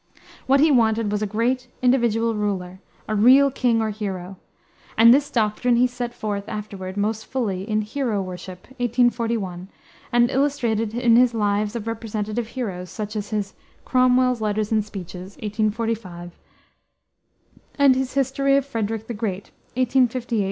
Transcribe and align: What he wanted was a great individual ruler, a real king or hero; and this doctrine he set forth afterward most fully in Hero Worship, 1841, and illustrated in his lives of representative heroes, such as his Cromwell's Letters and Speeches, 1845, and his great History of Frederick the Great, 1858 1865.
What 0.47 0.59
he 0.61 0.71
wanted 0.71 1.11
was 1.11 1.21
a 1.21 1.27
great 1.27 1.67
individual 1.83 2.33
ruler, 2.33 2.79
a 3.07 3.13
real 3.13 3.51
king 3.51 3.83
or 3.83 3.91
hero; 3.91 4.37
and 4.97 5.13
this 5.13 5.29
doctrine 5.29 5.75
he 5.75 5.85
set 5.85 6.11
forth 6.11 6.49
afterward 6.49 6.97
most 6.97 7.27
fully 7.27 7.69
in 7.69 7.81
Hero 7.83 8.19
Worship, 8.19 8.65
1841, 8.79 9.67
and 10.11 10.31
illustrated 10.31 10.95
in 10.95 11.17
his 11.17 11.35
lives 11.35 11.75
of 11.75 11.85
representative 11.85 12.47
heroes, 12.47 12.89
such 12.89 13.15
as 13.15 13.29
his 13.29 13.53
Cromwell's 13.85 14.41
Letters 14.41 14.71
and 14.71 14.83
Speeches, 14.83 15.35
1845, 15.37 16.31
and 17.77 17.93
his 17.95 18.07
great 18.15 18.15
History 18.21 18.57
of 18.57 18.65
Frederick 18.65 19.05
the 19.05 19.13
Great, 19.13 19.51
1858 19.75 19.81
1865. 20.09 20.39